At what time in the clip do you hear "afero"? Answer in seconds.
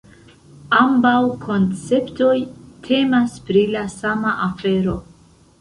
4.51-5.01